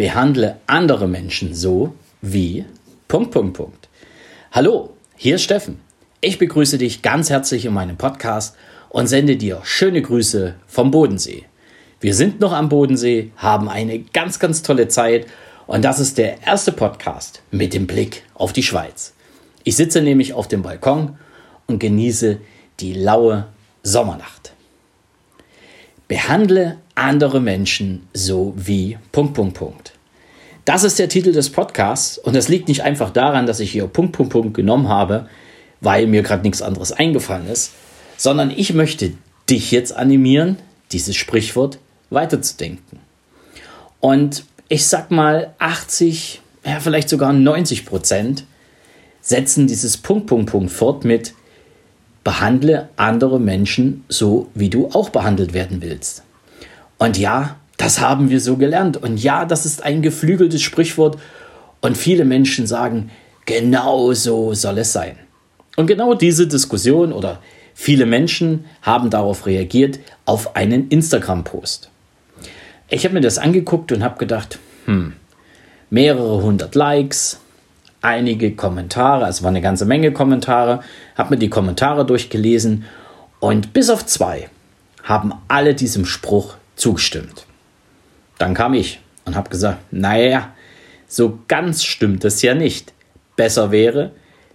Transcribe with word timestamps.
behandle 0.00 0.56
andere 0.66 1.06
Menschen 1.06 1.54
so 1.54 1.92
wie 2.22 2.64
Punkt, 3.06 3.32
Punkt, 3.32 3.54
Punkt. 3.54 3.88
Hallo, 4.50 4.94
hier 5.14 5.34
ist 5.34 5.42
Steffen. 5.42 5.78
Ich 6.22 6.38
begrüße 6.38 6.78
dich 6.78 7.02
ganz 7.02 7.28
herzlich 7.28 7.66
in 7.66 7.74
meinem 7.74 7.98
Podcast 7.98 8.56
und 8.88 9.08
sende 9.08 9.36
dir 9.36 9.60
schöne 9.62 10.00
Grüße 10.00 10.54
vom 10.66 10.90
Bodensee. 10.90 11.44
Wir 12.00 12.14
sind 12.14 12.40
noch 12.40 12.54
am 12.54 12.70
Bodensee, 12.70 13.30
haben 13.36 13.68
eine 13.68 13.98
ganz, 13.98 14.38
ganz 14.38 14.62
tolle 14.62 14.88
Zeit 14.88 15.26
und 15.66 15.84
das 15.84 16.00
ist 16.00 16.16
der 16.16 16.46
erste 16.46 16.72
Podcast 16.72 17.42
mit 17.50 17.74
dem 17.74 17.86
Blick 17.86 18.22
auf 18.32 18.54
die 18.54 18.62
Schweiz. 18.62 19.12
Ich 19.64 19.76
sitze 19.76 20.00
nämlich 20.00 20.32
auf 20.32 20.48
dem 20.48 20.62
Balkon 20.62 21.18
und 21.66 21.78
genieße 21.78 22.38
die 22.80 22.94
laue 22.94 23.48
Sommernacht. 23.82 24.54
Behandle 26.10 26.78
andere 26.96 27.40
Menschen 27.40 28.08
so 28.12 28.52
wie 28.56 28.98
Punkt, 29.12 29.34
Punkt, 29.34 29.54
Punkt. 29.54 29.92
Das 30.64 30.82
ist 30.82 30.98
der 30.98 31.08
Titel 31.08 31.30
des 31.30 31.50
Podcasts 31.50 32.18
und 32.18 32.34
das 32.34 32.48
liegt 32.48 32.66
nicht 32.66 32.82
einfach 32.82 33.10
daran, 33.10 33.46
dass 33.46 33.60
ich 33.60 33.70
hier 33.70 33.86
Punkt, 33.86 34.10
Punkt, 34.10 34.32
Punkt 34.32 34.54
genommen 34.54 34.88
habe, 34.88 35.28
weil 35.80 36.08
mir 36.08 36.24
gerade 36.24 36.42
nichts 36.42 36.62
anderes 36.62 36.90
eingefallen 36.90 37.46
ist, 37.46 37.74
sondern 38.16 38.50
ich 38.50 38.74
möchte 38.74 39.12
dich 39.48 39.70
jetzt 39.70 39.92
animieren, 39.92 40.56
dieses 40.90 41.14
Sprichwort 41.14 41.78
weiterzudenken. 42.10 42.98
Und 44.00 44.42
ich 44.68 44.88
sag 44.88 45.12
mal, 45.12 45.54
80, 45.60 46.40
ja, 46.66 46.80
vielleicht 46.80 47.08
sogar 47.08 47.32
90 47.32 47.86
Prozent 47.86 48.46
setzen 49.20 49.68
dieses 49.68 49.96
Punkt, 49.96 50.26
Punkt, 50.26 50.50
Punkt 50.50 50.72
fort 50.72 51.04
mit 51.04 51.34
behandle 52.24 52.88
andere 52.96 53.40
Menschen 53.40 54.04
so, 54.08 54.48
wie 54.54 54.68
du 54.68 54.88
auch 54.88 55.08
behandelt 55.08 55.52
werden 55.52 55.82
willst. 55.82 56.22
Und 56.98 57.16
ja, 57.18 57.56
das 57.76 58.00
haben 58.00 58.28
wir 58.28 58.40
so 58.40 58.56
gelernt. 58.56 58.98
Und 58.98 59.22
ja, 59.22 59.46
das 59.46 59.64
ist 59.64 59.82
ein 59.82 60.02
geflügeltes 60.02 60.60
Sprichwort. 60.60 61.18
Und 61.80 61.96
viele 61.96 62.26
Menschen 62.26 62.66
sagen, 62.66 63.10
genau 63.46 64.12
so 64.12 64.52
soll 64.52 64.78
es 64.78 64.92
sein. 64.92 65.16
Und 65.76 65.86
genau 65.86 66.14
diese 66.14 66.46
Diskussion 66.46 67.12
oder 67.12 67.40
viele 67.74 68.04
Menschen 68.04 68.66
haben 68.82 69.08
darauf 69.08 69.46
reagiert 69.46 69.98
auf 70.26 70.56
einen 70.56 70.88
Instagram-Post. 70.88 71.90
Ich 72.90 73.04
habe 73.04 73.14
mir 73.14 73.22
das 73.22 73.38
angeguckt 73.38 73.92
und 73.92 74.02
habe 74.02 74.18
gedacht, 74.18 74.58
hm, 74.84 75.14
mehrere 75.88 76.42
hundert 76.42 76.74
Likes, 76.74 77.40
einige 78.02 78.54
Kommentare, 78.54 79.24
also 79.24 79.42
war 79.42 79.50
eine 79.50 79.60
ganze 79.60 79.84
Menge 79.84 80.12
Kommentare, 80.12 80.80
habe 81.16 81.34
mir 81.34 81.38
die 81.38 81.50
Kommentare 81.50 82.04
durchgelesen 82.06 82.84
und 83.40 83.72
bis 83.72 83.90
auf 83.90 84.06
zwei 84.06 84.48
haben 85.02 85.32
alle 85.48 85.74
diesem 85.74 86.04
Spruch 86.04 86.54
zugestimmt. 86.76 87.46
Dann 88.38 88.54
kam 88.54 88.74
ich 88.74 89.00
und 89.24 89.36
habe 89.36 89.50
gesagt, 89.50 89.78
naja, 89.90 90.52
so 91.08 91.38
ganz 91.48 91.84
stimmt 91.84 92.24
es 92.24 92.42
ja 92.42 92.54
nicht. 92.54 92.92
Besser 93.36 93.70
wäre, 93.70 94.12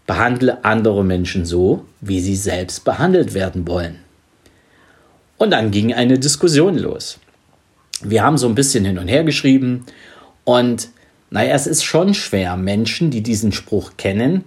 behandle 0.07 0.63
andere 0.63 1.03
Menschen 1.03 1.45
so, 1.45 1.85
wie 2.01 2.19
sie 2.19 2.35
selbst 2.35 2.85
behandelt 2.85 3.33
werden 3.33 3.67
wollen. 3.67 3.99
Und 5.37 5.51
dann 5.51 5.71
ging 5.71 5.93
eine 5.93 6.17
Diskussion 6.17 6.77
los. 6.77 7.19
Wir 8.01 8.23
haben 8.23 8.37
so 8.37 8.47
ein 8.47 8.55
bisschen 8.55 8.85
hin 8.85 8.97
und 8.97 9.07
her 9.07 9.23
geschrieben 9.23 9.85
und 10.43 10.89
naja, 11.35 11.53
es 11.53 11.67
ist 11.67 11.83
schon 11.83 12.13
schwer, 12.13 12.55
Menschen, 12.55 13.11
die 13.11 13.21
diesen 13.21 13.51
Spruch 13.51 13.97
kennen, 13.97 14.45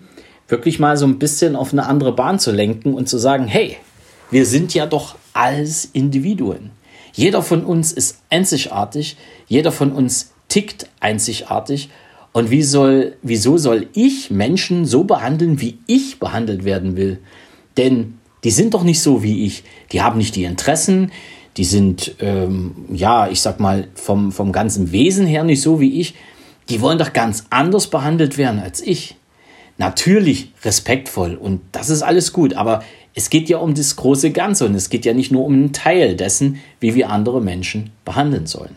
wirklich 0.49 0.79
mal 0.79 0.97
so 0.97 1.05
ein 1.05 1.19
bisschen 1.19 1.55
auf 1.55 1.75
eine 1.75 1.85
andere 1.85 2.13
Bahn 2.13 2.39
zu 2.39 2.51
lenken 2.51 2.95
und 2.95 3.11
zu 3.11 3.19
sagen, 3.19 3.47
hey, 3.47 3.77
wir 4.31 4.47
sind 4.47 4.73
ja 4.73 4.87
doch 4.87 5.17
alles 5.35 5.85
Individuen. 5.85 6.71
Jeder 7.13 7.43
von 7.43 7.63
uns 7.63 7.93
ist 7.93 8.23
einzigartig, 8.31 9.19
jeder 9.49 9.71
von 9.71 9.93
uns 9.93 10.33
tickt 10.49 10.89
einzigartig. 10.99 11.91
Und 12.33 12.51
wie 12.51 12.63
soll, 12.63 13.17
wieso 13.21 13.59
soll 13.59 13.89
ich 13.93 14.31
Menschen 14.31 14.87
so 14.87 15.05
behandeln, 15.05 15.61
wie 15.61 15.81
ich 15.87 16.19
behandelt 16.19 16.65
werden 16.65 16.97
will? 16.97 17.19
Denn 17.77 18.15
die 18.45 18.51
sind 18.51 18.73
doch 18.73 18.83
nicht 18.83 19.03
so 19.03 19.23
wie 19.23 19.45
ich. 19.45 19.63
Die 19.93 20.01
haben 20.01 20.17
nicht 20.17 20.37
die 20.37 20.45
Interessen, 20.45 21.13
die 21.59 21.65
sind, 21.65 22.15
ähm, 22.21 22.87
ja, 22.91 23.29
ich 23.29 23.43
sag 23.43 23.61
mal, 23.61 23.89
vom, 23.93 24.33
vom 24.33 24.53
ganzen 24.53 24.91
Wesen 24.91 25.27
her 25.27 25.45
nicht 25.45 25.61
so 25.61 25.81
wie 25.81 26.01
ich. 26.01 26.15
Die 26.69 26.81
wollen 26.81 26.99
doch 26.99 27.13
ganz 27.13 27.47
anders 27.51 27.89
behandelt 27.89 28.39
werden 28.39 28.61
als 28.61 28.81
ich. 28.81 29.17
Natürlich 29.79 30.53
respektvoll 30.65 31.37
und 31.37 31.61
das 31.73 31.89
ist 31.89 32.03
alles 32.03 32.33
gut, 32.33 32.55
aber 32.55 32.83
es 33.15 33.31
geht 33.31 33.49
ja 33.49 33.59
um 33.59 33.75
das 33.75 33.97
große 33.97 34.33
Ganze 34.33 34.67
und 34.67 34.75
es 34.75 34.91
geht 34.91 35.05
ja 35.05 35.15
nicht 35.15 35.31
nur 35.31 35.45
um 35.45 35.53
einen 35.53 35.73
Teil 35.73 36.17
dessen, 36.17 36.61
wie 36.81 36.95
wir 36.95 37.11
andere 37.11 37.41
Menschen 37.41 37.91
behandeln 38.05 38.47
sollen. 38.47 38.77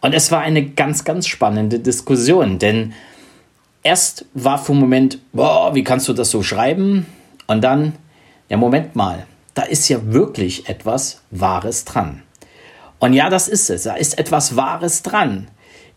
Und 0.00 0.14
es 0.14 0.30
war 0.30 0.40
eine 0.40 0.64
ganz, 0.64 1.04
ganz 1.04 1.26
spannende 1.26 1.78
Diskussion, 1.80 2.58
denn 2.58 2.92
erst 3.82 4.26
war 4.34 4.58
vom 4.58 4.78
Moment, 4.78 5.18
boah, 5.32 5.74
wie 5.74 5.84
kannst 5.84 6.08
du 6.08 6.12
das 6.12 6.30
so 6.30 6.42
schreiben? 6.42 7.06
Und 7.46 7.64
dann, 7.64 7.94
ja, 8.50 8.56
Moment 8.56 8.94
mal, 8.94 9.26
da 9.54 9.62
ist 9.62 9.88
ja 9.88 10.12
wirklich 10.12 10.68
etwas 10.68 11.22
Wahres 11.30 11.84
dran. 11.84 12.22
Und 12.98 13.14
ja, 13.14 13.30
das 13.30 13.48
ist 13.48 13.70
es, 13.70 13.84
da 13.84 13.94
ist 13.94 14.18
etwas 14.18 14.56
Wahres 14.56 15.02
dran. 15.02 15.48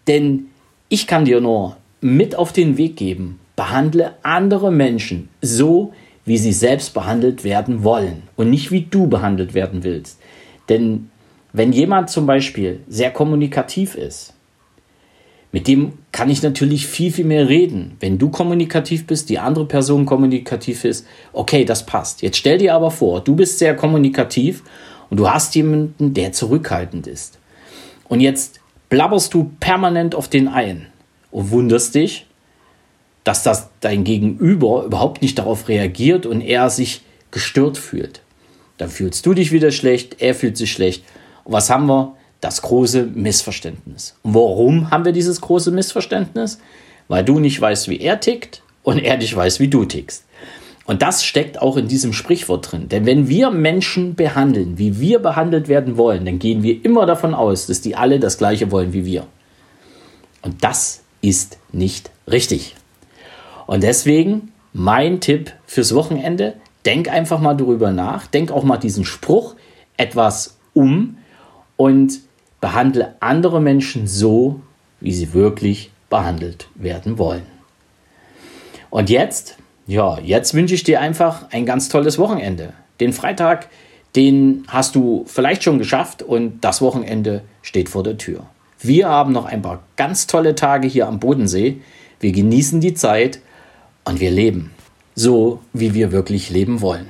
Denn 0.08 0.48
ich 0.90 1.08
kann 1.08 1.26
dir 1.26 1.42
nur 1.42 1.78
mit 2.02 2.36
auf 2.36 2.54
den 2.54 2.78
Weg 2.78 2.96
geben, 2.96 3.40
behandle 3.56 4.14
andere 4.24 4.72
Menschen 4.72 5.30
so, 5.42 5.94
wie 6.26 6.38
sie 6.38 6.54
selbst 6.54 6.94
behandelt 6.94 7.44
werden 7.44 7.84
wollen 7.84 8.24
und 8.36 8.50
nicht 8.50 8.72
wie 8.72 8.82
du 8.82 9.08
behandelt 9.08 9.54
werden 9.54 9.84
willst. 9.84 10.20
Denn 10.70 11.10
wenn 11.54 11.72
jemand 11.72 12.10
zum 12.10 12.26
Beispiel 12.26 12.82
sehr 12.88 13.12
kommunikativ 13.12 13.96
ist, 13.96 14.34
mit 15.52 15.68
dem 15.68 15.94
kann 16.12 16.30
ich 16.30 16.44
natürlich 16.44 16.86
viel, 16.86 17.12
viel 17.12 17.26
mehr 17.26 17.48
reden. 17.48 17.96
Wenn 18.00 18.18
du 18.18 18.30
kommunikativ 18.30 19.08
bist, 19.08 19.30
die 19.30 19.40
andere 19.40 19.66
Person 19.66 20.06
kommunikativ 20.06 20.84
ist, 20.84 21.08
okay, 21.32 21.64
das 21.64 21.86
passt. 21.86 22.22
Jetzt 22.22 22.38
stell 22.38 22.58
dir 22.58 22.76
aber 22.76 22.92
vor, 22.92 23.22
du 23.22 23.36
bist 23.36 23.58
sehr 23.58 23.76
kommunikativ 23.76 24.62
und 25.10 25.18
du 25.18 25.30
hast 25.30 25.56
jemanden, 25.56 26.14
der 26.14 26.34
zurückhaltend 26.34 27.08
ist. 27.08 27.40
Und 28.10 28.20
jetzt 28.20 28.60
blabberst 28.90 29.34
du 29.34 29.52
permanent 29.60 30.16
auf 30.16 30.28
den 30.28 30.48
ein 30.48 30.88
und 31.32 31.52
wunderst 31.52 31.96
dich, 31.96 32.26
dass 33.24 33.44
das 33.44 33.70
dein 33.82 34.04
Gegenüber 34.04 34.86
überhaupt 34.86 35.22
nicht 35.22 35.38
darauf 35.38 35.68
reagiert 35.68 36.26
und 36.26 36.42
er 36.42 36.70
sich 36.70 37.02
gestört 37.32 37.78
fühlt. 37.78 38.22
Dann 38.78 38.90
fühlst 38.90 39.26
du 39.26 39.34
dich 39.34 39.52
wieder 39.52 39.72
schlecht, 39.72 40.22
er 40.22 40.34
fühlt 40.34 40.56
sich 40.56 40.72
schlecht. 40.72 41.04
Und 41.44 41.54
was 41.54 41.70
haben 41.70 41.88
wir? 41.88 42.16
Das 42.40 42.62
große 42.62 43.04
Missverständnis. 43.04 44.16
Und 44.22 44.36
warum 44.36 44.92
haben 44.92 45.04
wir 45.04 45.12
dieses 45.12 45.42
große 45.42 45.72
Missverständnis? 45.72 46.60
Weil 47.08 47.26
du 47.26 47.40
nicht 47.40 47.60
weißt, 47.60 47.90
wie 47.90 48.00
er 48.00 48.20
tickt 48.20 48.62
und 48.84 49.00
er 49.00 49.18
nicht 49.18 49.36
weiß, 49.36 49.60
wie 49.60 49.68
du 49.68 49.86
tickst. 49.86 50.24
Und 50.88 51.02
das 51.02 51.26
steckt 51.26 51.62
auch 51.62 51.76
in 51.76 51.90
diesem 51.90 52.14
Sprichwort 52.14 52.72
drin. 52.72 52.88
Denn 52.88 53.06
wenn 53.06 53.28
wir 53.28 53.52
Menschen 53.52 54.16
behandeln, 54.16 54.78
wie 54.78 55.02
wir 55.02 55.20
behandelt 55.20 55.68
werden 55.68 55.98
wollen, 55.98 56.26
dann 56.26 56.40
gehen 56.40 56.64
wir 56.64 56.84
immer 56.84 57.06
davon 57.06 57.34
aus, 57.36 57.68
dass 57.68 57.82
die 57.82 57.96
alle 57.96 58.20
das 58.20 58.38
Gleiche 58.38 58.72
wollen 58.72 58.94
wie 58.94 59.06
wir. 59.06 59.28
Und 60.42 60.64
das 60.64 61.02
ist 61.22 61.58
nicht 61.74 62.10
richtig. 62.26 62.76
Und 63.66 63.84
deswegen 63.84 64.54
mein 64.72 65.20
Tipp 65.20 65.52
fürs 65.66 65.94
Wochenende, 65.94 66.54
denk 66.86 67.10
einfach 67.10 67.42
mal 67.42 67.56
darüber 67.56 67.92
nach, 67.92 68.26
denk 68.28 68.50
auch 68.50 68.64
mal 68.64 68.78
diesen 68.78 69.04
Spruch 69.04 69.56
etwas 69.98 70.58
um 70.74 71.18
und 71.76 72.22
behandle 72.62 73.16
andere 73.20 73.60
Menschen 73.60 74.08
so, 74.08 74.62
wie 75.02 75.14
sie 75.14 75.34
wirklich 75.34 75.92
behandelt 76.10 76.70
werden 76.76 77.18
wollen. 77.18 77.44
Und 78.90 79.10
jetzt, 79.10 79.58
ja, 79.88 80.20
jetzt 80.20 80.54
wünsche 80.54 80.76
ich 80.76 80.84
dir 80.84 81.00
einfach 81.00 81.50
ein 81.52 81.66
ganz 81.66 81.90
tolles 81.90 82.20
Wochenende. 82.20 82.74
Den 83.00 83.14
Freitag, 83.14 83.70
den 84.16 84.66
hast 84.68 84.96
du 84.96 85.24
vielleicht 85.28 85.64
schon 85.64 85.80
geschafft 85.80 86.22
und 86.22 86.60
das 86.62 86.82
Wochenende 86.82 87.42
steht 87.62 87.90
vor 87.90 88.04
der 88.04 88.18
Tür. 88.18 88.46
Wir 88.80 89.08
haben 89.08 89.32
noch 89.32 89.46
ein 89.46 89.62
paar 89.62 89.84
ganz 89.96 90.28
tolle 90.28 90.56
Tage 90.56 90.88
hier 90.88 91.08
am 91.08 91.20
Bodensee. 91.20 91.82
Wir 92.20 92.32
genießen 92.32 92.82
die 92.82 92.94
Zeit 92.94 93.40
und 94.04 94.20
wir 94.20 94.30
leben 94.30 94.72
so, 95.16 95.62
wie 95.74 95.94
wir 95.94 96.12
wirklich 96.12 96.50
leben 96.50 96.82
wollen. 96.82 97.10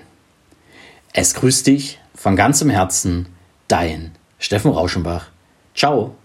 Es 1.13 1.33
grüßt 1.33 1.67
dich 1.67 1.99
von 2.15 2.35
ganzem 2.35 2.69
Herzen, 2.69 3.27
dein 3.67 4.11
Steffen 4.39 4.71
Rauschenbach. 4.71 5.29
Ciao. 5.75 6.15